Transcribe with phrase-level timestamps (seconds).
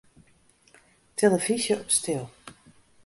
[1.15, 2.25] Tillefyzje op stil.